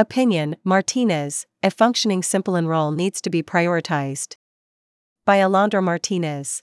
Opinion 0.00 0.54
Martinez, 0.62 1.44
a 1.60 1.72
functioning 1.72 2.22
SimpleEnroll 2.22 2.94
needs 2.94 3.20
to 3.20 3.30
be 3.30 3.42
prioritized. 3.42 4.36
By 5.26 5.38
Alondra 5.38 5.82
Martinez. 5.82 6.62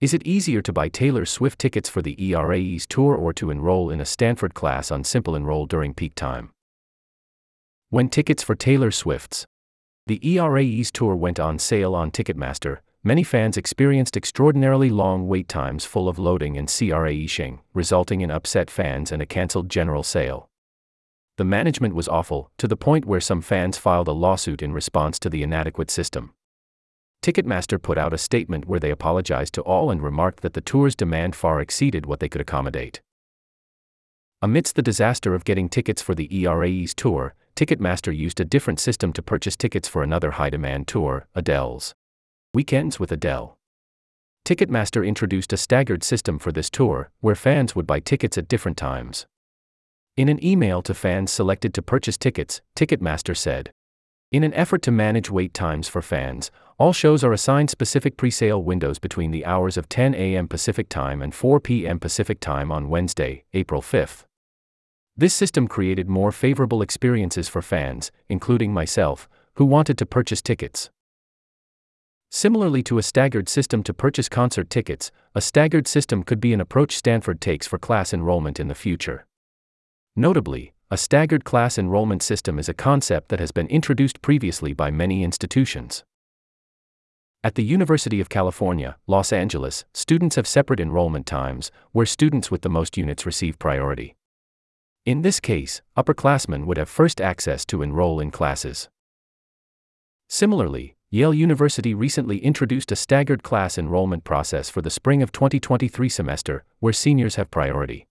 Is 0.00 0.14
it 0.14 0.26
easier 0.26 0.62
to 0.62 0.72
buy 0.72 0.88
Taylor 0.88 1.26
Swift 1.26 1.58
tickets 1.58 1.90
for 1.90 2.00
the 2.00 2.16
Eras 2.18 2.86
tour 2.86 3.14
or 3.14 3.34
to 3.34 3.50
enroll 3.50 3.90
in 3.90 4.00
a 4.00 4.06
Stanford 4.06 4.54
class 4.54 4.90
on 4.90 5.02
SimpleEnroll 5.02 5.68
during 5.68 5.92
peak 5.92 6.14
time? 6.14 6.48
When 7.90 8.08
tickets 8.08 8.42
for 8.42 8.54
Taylor 8.54 8.92
Swift's 8.92 9.44
the 10.06 10.26
Eras 10.26 10.90
tour 10.90 11.14
went 11.14 11.38
on 11.38 11.58
sale 11.58 11.94
on 11.94 12.10
Ticketmaster, 12.10 12.78
many 13.04 13.24
fans 13.24 13.58
experienced 13.58 14.16
extraordinarily 14.16 14.88
long 14.88 15.28
wait 15.28 15.48
times 15.50 15.84
full 15.84 16.08
of 16.08 16.18
loading 16.18 16.56
and 16.56 16.68
CRAishing, 16.68 17.58
resulting 17.74 18.22
in 18.22 18.30
upset 18.30 18.70
fans 18.70 19.12
and 19.12 19.20
a 19.20 19.26
cancelled 19.26 19.68
general 19.68 20.02
sale. 20.02 20.48
The 21.38 21.44
management 21.44 21.94
was 21.94 22.08
awful, 22.08 22.50
to 22.58 22.66
the 22.66 22.76
point 22.76 23.04
where 23.04 23.20
some 23.20 23.42
fans 23.42 23.78
filed 23.78 24.08
a 24.08 24.12
lawsuit 24.12 24.60
in 24.60 24.72
response 24.72 25.20
to 25.20 25.30
the 25.30 25.44
inadequate 25.44 25.88
system. 25.88 26.34
Ticketmaster 27.22 27.80
put 27.80 27.96
out 27.96 28.12
a 28.12 28.18
statement 28.18 28.66
where 28.66 28.80
they 28.80 28.90
apologized 28.90 29.54
to 29.54 29.62
all 29.62 29.88
and 29.92 30.02
remarked 30.02 30.40
that 30.40 30.54
the 30.54 30.60
tour's 30.60 30.96
demand 30.96 31.36
far 31.36 31.60
exceeded 31.60 32.06
what 32.06 32.18
they 32.18 32.28
could 32.28 32.40
accommodate. 32.40 33.02
Amidst 34.42 34.74
the 34.74 34.82
disaster 34.82 35.32
of 35.32 35.44
getting 35.44 35.68
tickets 35.68 36.02
for 36.02 36.12
the 36.12 36.28
Eras 36.34 36.92
tour, 36.92 37.36
Ticketmaster 37.54 38.16
used 38.16 38.40
a 38.40 38.44
different 38.44 38.80
system 38.80 39.12
to 39.12 39.22
purchase 39.22 39.54
tickets 39.54 39.86
for 39.86 40.02
another 40.02 40.32
high 40.32 40.50
demand 40.50 40.88
tour, 40.88 41.28
Adele's. 41.36 41.94
Weekends 42.52 42.98
with 42.98 43.12
Adele. 43.12 43.56
Ticketmaster 44.44 45.06
introduced 45.06 45.52
a 45.52 45.56
staggered 45.56 46.02
system 46.02 46.40
for 46.40 46.50
this 46.50 46.68
tour, 46.68 47.10
where 47.20 47.36
fans 47.36 47.76
would 47.76 47.86
buy 47.86 48.00
tickets 48.00 48.36
at 48.36 48.48
different 48.48 48.76
times. 48.76 49.28
In 50.18 50.28
an 50.28 50.44
email 50.44 50.82
to 50.82 50.94
fans 50.94 51.30
selected 51.30 51.72
to 51.74 51.80
purchase 51.80 52.16
tickets, 52.16 52.60
Ticketmaster 52.74 53.36
said, 53.36 53.70
In 54.32 54.42
an 54.42 54.52
effort 54.52 54.82
to 54.82 54.90
manage 54.90 55.30
wait 55.30 55.54
times 55.54 55.86
for 55.86 56.02
fans, 56.02 56.50
all 56.76 56.92
shows 56.92 57.22
are 57.22 57.32
assigned 57.32 57.70
specific 57.70 58.16
presale 58.16 58.60
windows 58.60 58.98
between 58.98 59.30
the 59.30 59.46
hours 59.46 59.76
of 59.76 59.88
10 59.88 60.16
a.m. 60.16 60.48
Pacific 60.48 60.88
Time 60.88 61.22
and 61.22 61.32
4 61.32 61.60
p.m. 61.60 62.00
Pacific 62.00 62.40
Time 62.40 62.72
on 62.72 62.88
Wednesday, 62.88 63.44
April 63.54 63.80
5th. 63.80 64.24
This 65.16 65.34
system 65.34 65.68
created 65.68 66.08
more 66.08 66.32
favorable 66.32 66.82
experiences 66.82 67.48
for 67.48 67.62
fans, 67.62 68.10
including 68.28 68.72
myself, 68.74 69.28
who 69.54 69.64
wanted 69.64 69.96
to 69.98 70.04
purchase 70.04 70.42
tickets. 70.42 70.90
Similarly 72.28 72.82
to 72.82 72.98
a 72.98 73.04
staggered 73.04 73.48
system 73.48 73.84
to 73.84 73.94
purchase 73.94 74.28
concert 74.28 74.68
tickets, 74.68 75.12
a 75.36 75.40
staggered 75.40 75.86
system 75.86 76.24
could 76.24 76.40
be 76.40 76.52
an 76.52 76.60
approach 76.60 76.96
Stanford 76.96 77.40
takes 77.40 77.68
for 77.68 77.78
class 77.78 78.12
enrollment 78.12 78.58
in 78.58 78.66
the 78.66 78.74
future. 78.74 79.27
Notably, 80.18 80.72
a 80.90 80.96
staggered 80.96 81.44
class 81.44 81.78
enrollment 81.78 82.24
system 82.24 82.58
is 82.58 82.68
a 82.68 82.74
concept 82.74 83.28
that 83.28 83.38
has 83.38 83.52
been 83.52 83.68
introduced 83.68 84.20
previously 84.20 84.72
by 84.72 84.90
many 84.90 85.22
institutions. 85.22 86.02
At 87.44 87.54
the 87.54 87.62
University 87.62 88.20
of 88.20 88.28
California, 88.28 88.96
Los 89.06 89.32
Angeles, 89.32 89.84
students 89.94 90.34
have 90.34 90.48
separate 90.48 90.80
enrollment 90.80 91.24
times, 91.24 91.70
where 91.92 92.04
students 92.04 92.50
with 92.50 92.62
the 92.62 92.68
most 92.68 92.96
units 92.96 93.26
receive 93.26 93.60
priority. 93.60 94.16
In 95.06 95.22
this 95.22 95.38
case, 95.38 95.82
upperclassmen 95.96 96.66
would 96.66 96.78
have 96.78 96.88
first 96.88 97.20
access 97.20 97.64
to 97.66 97.82
enroll 97.82 98.18
in 98.18 98.32
classes. 98.32 98.88
Similarly, 100.28 100.96
Yale 101.10 101.32
University 101.32 101.94
recently 101.94 102.38
introduced 102.38 102.90
a 102.90 102.96
staggered 102.96 103.44
class 103.44 103.78
enrollment 103.78 104.24
process 104.24 104.68
for 104.68 104.82
the 104.82 104.90
spring 104.90 105.22
of 105.22 105.30
2023 105.30 106.08
semester, 106.08 106.64
where 106.80 106.92
seniors 106.92 107.36
have 107.36 107.52
priority. 107.52 108.07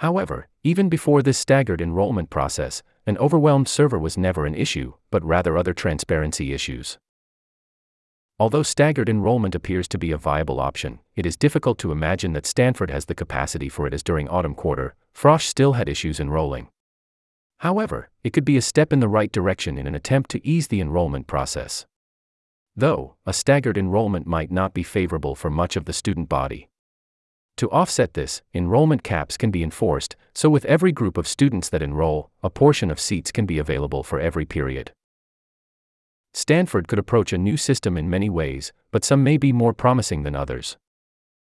However, 0.00 0.48
even 0.64 0.88
before 0.88 1.20
this 1.20 1.36
staggered 1.36 1.82
enrollment 1.82 2.30
process, 2.30 2.82
an 3.06 3.18
overwhelmed 3.18 3.68
server 3.68 3.98
was 3.98 4.16
never 4.16 4.46
an 4.46 4.54
issue, 4.54 4.94
but 5.10 5.22
rather 5.22 5.58
other 5.58 5.74
transparency 5.74 6.54
issues. 6.54 6.98
Although 8.38 8.62
staggered 8.62 9.10
enrollment 9.10 9.54
appears 9.54 9.86
to 9.88 9.98
be 9.98 10.10
a 10.10 10.16
viable 10.16 10.58
option, 10.58 11.00
it 11.16 11.26
is 11.26 11.36
difficult 11.36 11.78
to 11.80 11.92
imagine 11.92 12.32
that 12.32 12.46
Stanford 12.46 12.90
has 12.90 13.04
the 13.04 13.14
capacity 13.14 13.68
for 13.68 13.86
it 13.86 13.92
as 13.92 14.02
during 14.02 14.26
autumn 14.30 14.54
quarter, 14.54 14.94
Frosh 15.12 15.46
still 15.46 15.74
had 15.74 15.86
issues 15.86 16.18
enrolling. 16.18 16.68
However, 17.58 18.08
it 18.24 18.32
could 18.32 18.46
be 18.46 18.56
a 18.56 18.62
step 18.62 18.94
in 18.94 19.00
the 19.00 19.08
right 19.08 19.30
direction 19.30 19.76
in 19.76 19.86
an 19.86 19.94
attempt 19.94 20.30
to 20.30 20.46
ease 20.48 20.68
the 20.68 20.80
enrollment 20.80 21.26
process. 21.26 21.84
Though, 22.74 23.16
a 23.26 23.34
staggered 23.34 23.76
enrollment 23.76 24.26
might 24.26 24.50
not 24.50 24.72
be 24.72 24.82
favorable 24.82 25.34
for 25.34 25.50
much 25.50 25.76
of 25.76 25.84
the 25.84 25.92
student 25.92 26.30
body. 26.30 26.70
To 27.60 27.70
offset 27.70 28.14
this, 28.14 28.40
enrollment 28.54 29.02
caps 29.02 29.36
can 29.36 29.50
be 29.50 29.62
enforced, 29.62 30.16
so 30.34 30.48
with 30.48 30.64
every 30.64 30.92
group 30.92 31.18
of 31.18 31.28
students 31.28 31.68
that 31.68 31.82
enroll, 31.82 32.30
a 32.42 32.48
portion 32.48 32.90
of 32.90 32.98
seats 32.98 33.30
can 33.30 33.44
be 33.44 33.58
available 33.58 34.02
for 34.02 34.18
every 34.18 34.46
period. 34.46 34.92
Stanford 36.32 36.88
could 36.88 36.98
approach 36.98 37.34
a 37.34 37.36
new 37.36 37.58
system 37.58 37.98
in 37.98 38.08
many 38.08 38.30
ways, 38.30 38.72
but 38.90 39.04
some 39.04 39.22
may 39.22 39.36
be 39.36 39.52
more 39.52 39.74
promising 39.74 40.22
than 40.22 40.34
others. 40.34 40.78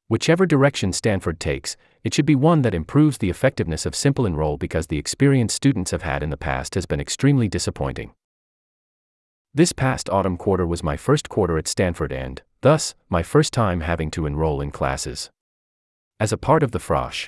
Whichever 0.09 0.45
direction 0.45 0.93
Stanford 0.93 1.39
takes, 1.39 1.77
it 2.03 2.13
should 2.13 2.27
be 2.27 2.35
one 2.35 2.63
that 2.63 2.75
improves 2.75 3.19
the 3.19 3.31
effectiveness 3.31 3.87
of 3.87 3.93
SimpleEnroll 3.93 4.59
because 4.59 4.89
the 4.89 4.99
experience 4.99 5.55
students 5.55 5.93
have 5.93 6.03
had 6.03 6.25
in 6.25 6.31
the 6.31 6.37
past 6.37 6.75
has 6.75 6.85
been 6.85 6.99
extremely 6.99 7.47
disappointing. 7.47 8.13
This 9.55 9.71
past 9.71 10.11
autumn 10.11 10.37
quarter 10.37 10.67
was 10.67 10.83
my 10.83 10.97
first 10.97 11.29
quarter 11.29 11.59
at 11.59 11.69
Stanford 11.69 12.11
and, 12.13 12.43
thus, 12.61 12.97
my 13.09 13.23
first 13.23 13.53
time 13.53 13.83
having 13.83 14.11
to 14.11 14.27
enroll 14.27 14.61
in 14.61 14.73
classes. 14.73 15.31
As 16.23 16.31
a 16.31 16.39
part 16.39 16.63
of 16.63 16.71
the 16.71 16.79
Frosh, 16.79 17.27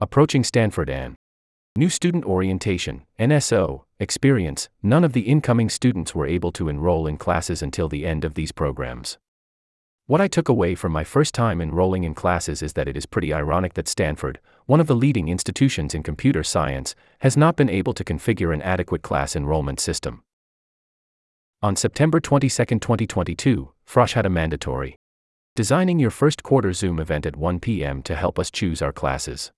approaching 0.00 0.42
Stanford 0.42 0.88
and 0.88 1.16
New 1.76 1.90
Student 1.90 2.24
Orientation, 2.24 3.02
NSO, 3.20 3.82
experience, 4.00 4.70
none 4.82 5.04
of 5.04 5.12
the 5.12 5.28
incoming 5.28 5.68
students 5.68 6.14
were 6.14 6.26
able 6.26 6.50
to 6.52 6.70
enroll 6.70 7.06
in 7.06 7.18
classes 7.18 7.60
until 7.60 7.90
the 7.90 8.06
end 8.06 8.24
of 8.24 8.32
these 8.32 8.50
programs. 8.50 9.18
What 10.06 10.22
I 10.22 10.28
took 10.28 10.48
away 10.48 10.74
from 10.74 10.92
my 10.92 11.04
first 11.04 11.34
time 11.34 11.60
enrolling 11.60 12.04
in 12.04 12.14
classes 12.14 12.62
is 12.62 12.72
that 12.72 12.88
it 12.88 12.96
is 12.96 13.04
pretty 13.04 13.34
ironic 13.34 13.74
that 13.74 13.86
Stanford, 13.86 14.40
one 14.64 14.80
of 14.80 14.86
the 14.86 14.96
leading 14.96 15.28
institutions 15.28 15.94
in 15.94 16.02
computer 16.02 16.42
science, 16.42 16.94
has 17.18 17.36
not 17.36 17.56
been 17.56 17.68
able 17.68 17.92
to 17.92 18.02
configure 18.02 18.54
an 18.54 18.62
adequate 18.62 19.02
class 19.02 19.36
enrollment 19.36 19.78
system. 19.78 20.22
On 21.60 21.76
September 21.76 22.18
22, 22.18 22.48
2022, 22.48 23.72
Frosh 23.86 24.14
had 24.14 24.24
a 24.24 24.30
mandatory 24.30 24.96
designing 25.54 25.98
your 25.98 26.10
first 26.10 26.42
quarter 26.42 26.72
Zoom 26.72 26.98
event 26.98 27.26
at 27.26 27.36
1 27.36 27.60
p.m. 27.60 28.02
to 28.04 28.14
help 28.14 28.38
us 28.38 28.50
choose 28.50 28.80
our 28.80 28.92
classes. 28.92 29.52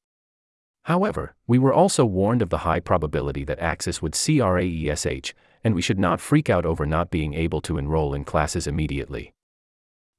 However, 0.85 1.37
we 1.47 1.57
were 1.57 1.73
also 1.73 2.05
warned 2.05 2.43
of 2.43 2.51
the 2.51 2.59
high 2.59 2.81
probability 2.81 3.45
that 3.45 3.61
Axess 3.61 4.03
would 4.03 4.15
CRAESH, 4.15 5.35
and 5.63 5.73
we 5.73 5.81
should 5.81 5.99
not 5.99 6.21
freak 6.21 6.51
out 6.51 6.67
over 6.67 6.85
not 6.85 7.13
being 7.13 7.33
able 7.35 7.61
to 7.61 7.79
enroll 7.79 8.13
in 8.13 8.25
classes 8.25 8.67
immediately. 8.67 9.33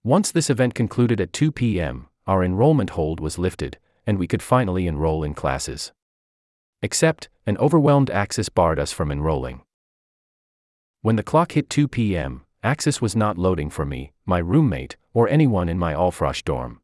Once 0.02 0.32
this 0.32 0.50
event 0.50 0.74
concluded 0.76 1.20
at 1.20 1.34
2 1.34 1.52
p.m., 1.52 2.08
our 2.26 2.42
enrollment 2.42 2.92
hold 2.92 3.20
was 3.20 3.38
lifted, 3.38 3.78
and 4.08 4.18
we 4.18 4.28
could 4.28 4.42
finally 4.42 4.88
enroll 4.88 5.24
in 5.24 5.34
classes. 5.34 5.92
Except, 6.82 7.28
an 7.46 7.58
overwhelmed 7.58 8.10
Axess 8.10 8.48
barred 8.48 8.80
us 8.80 8.94
from 8.94 9.12
enrolling. 9.12 9.62
When 11.02 11.18
the 11.18 11.24
clock 11.24 11.52
hit 11.52 11.70
2 11.70 11.90
p.m., 11.90 12.46
Axess 12.64 13.02
was 13.02 13.16
not 13.16 13.38
loading 13.38 13.70
for 13.70 13.86
me, 13.86 14.14
my 14.26 14.40
roommate, 14.40 14.96
or 15.16 15.28
anyone 15.28 15.68
in 15.68 15.80
my 15.80 15.96
Allfrosh 15.96 16.44
dorm. 16.44 16.82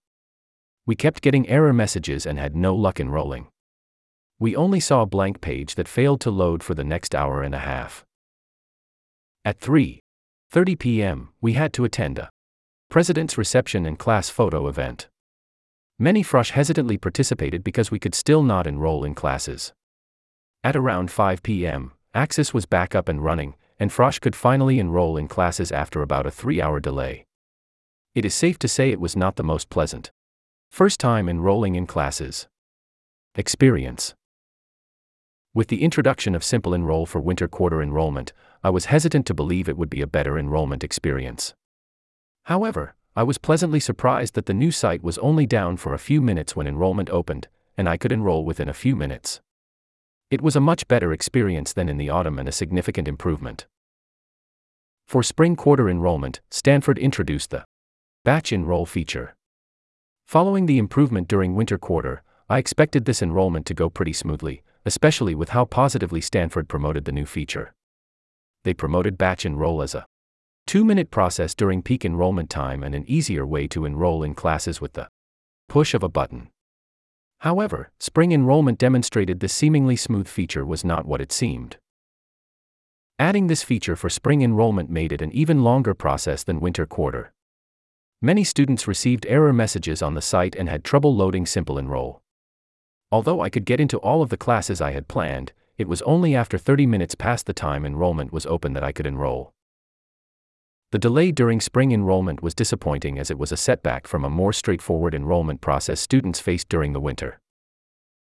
We 0.88 0.96
kept 0.96 1.22
getting 1.22 1.48
error 1.48 1.74
messages 1.74 2.26
and 2.26 2.40
had 2.40 2.56
no 2.56 2.74
luck 2.74 3.00
enrolling 3.00 3.50
we 4.42 4.56
only 4.56 4.80
saw 4.80 5.04
a 5.04 5.06
blank 5.06 5.40
page 5.40 5.76
that 5.76 5.88
failed 5.88 6.20
to 6.20 6.32
load 6.32 6.64
for 6.64 6.74
the 6.74 6.84
next 6.84 7.14
hour 7.14 7.44
and 7.44 7.54
a 7.54 7.60
half. 7.60 8.04
At 9.46 9.60
3:30 9.60 10.80
p.m., 10.80 11.30
we 11.40 11.54
had 11.54 11.74
to 11.74 11.86
attend 11.86 12.18
a 12.18 12.32
president's 12.90 13.38
reception 13.38 13.86
and 13.86 14.00
class 14.00 14.30
photo 14.30 14.68
event. 14.68 15.10
Many 16.00 16.24
Frosh 16.24 16.50
hesitantly 16.52 16.98
participated 16.98 17.64
because 17.64 17.92
we 17.92 18.00
could 18.00 18.16
still 18.16 18.42
not 18.42 18.66
enroll 18.66 19.04
in 19.04 19.14
classes. 19.14 19.74
At 20.64 20.76
around 20.76 21.12
5 21.12 21.44
p.m., 21.44 21.92
Axess 22.16 22.52
was 22.52 22.66
back 22.66 22.96
up 22.96 23.08
and 23.08 23.24
running, 23.24 23.54
and 23.80 23.92
Frosh 23.92 24.20
could 24.20 24.36
finally 24.36 24.80
enroll 24.80 25.18
in 25.18 25.28
classes 25.28 25.72
after 25.72 26.02
about 26.02 26.26
a 26.26 26.32
three 26.32 26.60
hour 26.60 26.80
delay. 26.80 27.28
It 28.14 28.26
is 28.26 28.36
safe 28.36 28.60
to 28.60 28.68
say 28.68 28.92
it 28.92 29.00
was 29.00 29.16
not 29.16 29.38
the 29.38 29.44
most 29.44 29.70
pleasant. 29.70 30.12
First 30.70 31.00
time 31.00 31.30
enrolling 31.30 31.76
in 31.76 31.88
classes. 31.88 32.50
Experience. 33.36 34.16
With 35.54 35.70
the 35.70 35.82
introduction 35.82 36.36
of 36.36 36.42
SimpleEnroll 36.42 37.08
for 37.08 37.22
winter 37.22 37.48
quarter 37.48 37.82
enrollment, 37.82 38.34
I 38.66 38.70
was 38.70 38.86
hesitant 38.86 39.26
to 39.28 39.34
believe 39.34 39.70
it 39.70 39.78
would 39.78 39.90
be 39.90 40.02
a 40.02 40.08
better 40.08 40.38
enrollment 40.38 40.84
experience. 40.84 41.54
However, 42.44 42.96
I 43.16 43.24
was 43.24 43.38
pleasantly 43.38 43.80
surprised 43.80 44.34
that 44.34 44.46
the 44.46 44.54
new 44.54 44.72
site 44.72 45.04
was 45.04 45.18
only 45.20 45.46
down 45.46 45.78
for 45.78 45.94
a 45.94 46.00
few 46.00 46.22
minutes 46.22 46.54
when 46.54 46.68
enrollment 46.68 47.10
opened, 47.10 47.48
and 47.78 47.88
I 47.88 47.96
could 47.96 48.12
enroll 48.12 48.44
within 48.44 48.68
a 48.68 48.74
few 48.74 48.98
minutes. 48.98 49.40
It 50.30 50.42
was 50.42 50.58
a 50.58 50.62
much 50.62 50.88
better 50.90 51.14
experience 51.14 51.72
than 51.72 51.88
in 51.88 51.98
the 51.98 52.10
autumn 52.10 52.40
and 52.40 52.50
a 52.50 52.54
significant 52.54 53.08
improvement. 53.08 53.68
For 55.08 55.24
spring 55.24 55.56
quarter 55.56 55.90
enrollment, 55.90 56.42
Stanford 56.50 56.98
introduced 56.98 57.52
the 57.52 57.64
batch 58.24 58.54
enroll 58.54 58.86
feature. 58.86 59.36
Following 60.28 60.68
the 60.68 60.78
improvement 60.78 61.28
during 61.28 61.56
winter 61.56 61.80
quarter, 61.80 62.22
I 62.48 62.60
expected 62.60 63.06
this 63.06 63.24
enrollment 63.24 63.66
to 63.66 63.74
go 63.74 63.90
pretty 63.90 64.14
smoothly, 64.14 64.62
especially 64.86 65.34
with 65.34 65.50
how 65.50 65.66
positively 65.66 66.22
Stanford 66.22 66.70
promoted 66.70 67.06
the 67.06 67.12
new 67.12 67.26
feature. 67.26 67.74
They 68.64 68.76
promoted 68.76 69.18
batch 69.18 69.44
enroll 69.44 69.82
as 69.82 69.96
a 69.96 70.06
two 70.68 70.86
minute 70.86 71.10
process 71.10 71.56
during 71.56 71.82
peak 71.82 72.06
enrollment 72.06 72.52
time 72.52 72.84
and 72.84 72.94
an 72.94 73.06
easier 73.08 73.44
way 73.44 73.68
to 73.70 73.86
enroll 73.86 74.22
in 74.22 74.36
classes 74.36 74.80
with 74.80 74.94
the 74.94 75.10
push 75.68 75.96
of 75.96 76.04
a 76.04 76.10
button. 76.10 76.50
However, 77.40 77.90
spring 78.00 78.32
enrollment 78.34 78.78
demonstrated 78.78 79.40
this 79.40 79.54
seemingly 79.54 79.96
smooth 79.96 80.28
feature 80.28 80.64
was 80.64 80.86
not 80.86 81.08
what 81.08 81.22
it 81.22 81.32
seemed. 81.32 81.78
Adding 83.18 83.48
this 83.48 83.64
feature 83.64 83.96
for 83.96 84.12
spring 84.12 84.44
enrollment 84.44 84.92
made 84.92 85.12
it 85.12 85.24
an 85.24 85.32
even 85.32 85.64
longer 85.64 85.96
process 85.96 86.44
than 86.44 86.60
winter 86.60 86.86
quarter. 86.86 87.34
Many 88.24 88.44
students 88.44 88.88
received 88.88 89.26
error 89.28 89.52
messages 89.52 90.04
on 90.04 90.14
the 90.14 90.22
site 90.22 90.56
and 90.56 90.70
had 90.70 90.84
trouble 90.84 91.16
loading 91.16 91.46
SimpleEnroll. 91.46 92.20
Although 93.12 93.42
I 93.42 93.50
could 93.50 93.66
get 93.66 93.80
into 93.80 93.98
all 93.98 94.22
of 94.22 94.30
the 94.30 94.38
classes 94.38 94.80
I 94.80 94.92
had 94.92 95.08
planned, 95.08 95.54
it 95.80 95.88
was 95.88 96.04
only 96.04 96.36
after 96.36 96.60
30 96.60 96.86
minutes 96.86 97.16
past 97.16 97.48
the 97.48 97.54
time 97.54 97.84
enrollment 97.84 98.32
was 98.32 98.46
open 98.46 98.74
that 98.74 98.84
I 98.84 98.92
could 98.92 99.08
enroll. 99.08 99.54
The 100.92 101.00
delay 101.00 101.32
during 101.32 101.60
spring 101.60 101.92
enrollment 101.92 102.44
was 102.44 102.54
disappointing 102.54 103.18
as 103.18 103.32
it 103.32 103.40
was 103.40 103.52
a 103.52 103.58
setback 103.58 104.06
from 104.06 104.24
a 104.24 104.30
more 104.30 104.54
straightforward 104.54 105.16
enrollment 105.16 105.60
process 105.60 106.00
students 106.00 106.40
faced 106.40 106.70
during 106.70 106.94
the 106.94 107.00
winter. 107.00 107.40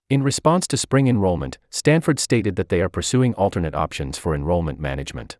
In 0.09 0.23
response 0.23 0.65
to 0.67 0.77
spring 0.77 1.07
enrollment, 1.09 1.59
Stanford 1.69 2.19
stated 2.19 2.55
that 2.55 2.69
they 2.69 2.81
are 2.81 2.89
pursuing 2.89 3.35
alternate 3.35 3.75
options 3.75 4.17
for 4.17 4.33
enrollment 4.33 4.79
management. 4.79 5.37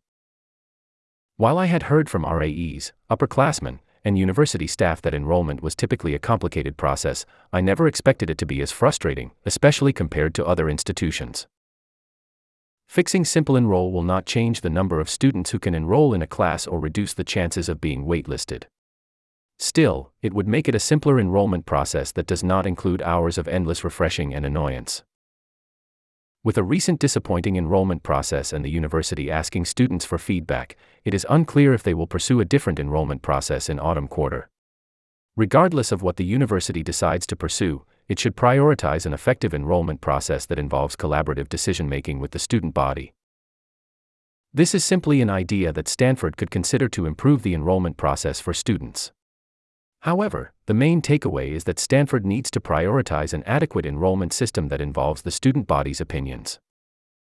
While 1.38 1.58
I 1.58 1.66
had 1.66 1.84
heard 1.84 2.12
from 2.12 2.26
RAs, 2.26 2.94
upperclassmen, 3.10 3.80
and 4.04 4.18
university 4.18 4.68
staff 4.68 5.02
that 5.02 5.14
enrollment 5.14 5.62
was 5.62 5.76
typically 5.76 6.16
a 6.16 6.20
complicated 6.20 6.78
process, 6.78 7.26
I 7.54 7.62
never 7.62 7.88
expected 7.88 8.30
it 8.30 8.38
to 8.40 8.46
be 8.46 8.62
as 8.62 8.72
frustrating, 8.72 9.32
especially 9.46 9.94
compared 9.94 10.34
to 10.36 10.46
other 10.46 10.70
institutions. 10.70 11.48
Fixing 12.88 13.24
SimpleEnroll 13.24 13.92
will 13.92 14.04
not 14.04 14.26
change 14.26 14.62
the 14.62 14.70
number 14.70 15.00
of 15.00 15.10
students 15.10 15.52
who 15.52 15.60
can 15.60 15.74
enroll 15.74 16.14
in 16.14 16.22
a 16.22 16.28
class 16.28 16.68
or 16.68 16.80
reduce 16.80 17.14
the 17.14 17.24
chances 17.24 17.70
of 17.70 17.80
being 17.80 18.06
waitlisted. 18.06 18.64
Still, 19.58 20.12
it 20.22 20.34
would 20.34 20.48
make 20.48 20.68
it 20.68 20.76
a 20.76 20.80
simpler 20.80 21.20
enrollment 21.20 21.66
process 21.66 22.12
that 22.12 22.28
does 22.28 22.44
not 22.44 22.66
include 22.66 23.02
hours 23.02 23.38
of 23.38 23.48
endless 23.48 23.84
refreshing 23.84 24.34
and 24.34 24.46
annoyance. 24.46 25.04
With 26.44 26.58
a 26.58 26.64
recent 26.64 27.00
disappointing 27.00 27.56
enrollment 27.56 28.02
process 28.02 28.52
and 28.52 28.66
the 28.66 28.72
university 28.72 29.30
asking 29.30 29.66
students 29.66 30.06
for 30.06 30.18
feedback, 30.18 30.76
it 31.06 31.14
is 31.14 31.24
unclear 31.30 31.72
if 31.72 31.84
they 31.84 31.94
will 31.94 32.08
pursue 32.08 32.40
a 32.40 32.46
different 32.46 32.80
enrollment 32.80 33.22
process 33.22 33.70
in 33.70 33.80
autumn 33.80 34.08
quarter. 34.08 34.50
Regardless 35.36 35.92
of 35.92 36.02
what 36.02 36.16
the 36.16 36.26
university 36.26 36.82
decides 36.82 37.28
to 37.28 37.36
pursue, 37.36 37.86
it 38.08 38.18
should 38.18 38.36
prioritize 38.36 39.06
an 39.06 39.14
effective 39.14 39.54
enrollment 39.54 40.02
process 40.02 40.48
that 40.48 40.58
involves 40.58 40.96
collaborative 40.96 41.48
decision 41.48 41.88
making 41.88 42.20
with 42.20 42.32
the 42.32 42.40
student 42.40 42.74
body. 42.74 43.14
This 44.52 44.74
is 44.74 44.84
simply 44.84 45.22
an 45.22 45.30
idea 45.30 45.72
that 45.72 45.88
Stanford 45.88 46.38
could 46.38 46.50
consider 46.50 46.90
to 46.90 47.06
improve 47.06 47.44
the 47.44 47.54
enrollment 47.54 47.98
process 47.98 48.40
for 48.40 48.52
students. 48.52 49.12
However, 50.00 50.54
the 50.72 50.76
main 50.76 51.02
takeaway 51.02 51.52
is 51.52 51.66
that 51.66 51.80
Stanford 51.80 52.26
needs 52.26 52.50
to 52.50 52.62
prioritize 52.62 53.34
an 53.34 53.44
adequate 53.44 53.86
enrollment 53.86 54.32
system 54.32 54.70
that 54.70 54.80
involves 54.80 55.22
the 55.22 55.30
student 55.30 55.68
body's 55.68 56.00
opinions. 56.00 56.62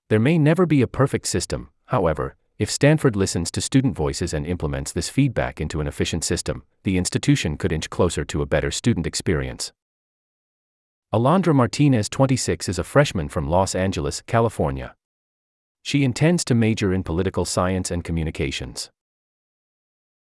There 0.10 0.20
may 0.20 0.38
never 0.38 0.66
be 0.66 0.82
a 0.82 0.86
perfect 0.86 1.28
system, 1.28 1.70
however, 1.86 2.36
if 2.60 2.70
Stanford 2.70 3.16
listens 3.16 3.50
to 3.52 3.62
student 3.62 3.96
voices 3.96 4.34
and 4.34 4.46
implements 4.46 4.92
this 4.92 5.08
feedback 5.08 5.62
into 5.62 5.80
an 5.80 5.88
efficient 5.88 6.26
system, 6.26 6.64
the 6.84 6.98
institution 6.98 7.56
could 7.56 7.72
inch 7.72 7.90
closer 7.90 8.26
to 8.26 8.42
a 8.42 8.46
better 8.46 8.70
student 8.70 9.08
experience. 9.08 9.72
Alondra 11.14 11.56
Martinez, 11.56 12.10
26, 12.10 12.68
is 12.68 12.80
a 12.80 12.84
freshman 12.84 13.30
from 13.30 13.48
Los 13.48 13.76
Angeles, 13.76 14.22
California. 14.28 14.94
She 15.84 16.04
intends 16.04 16.44
to 16.44 16.54
major 16.54 16.94
in 16.94 17.04
political 17.04 17.46
science 17.46 17.92
and 17.92 18.04
communications. 18.04 18.92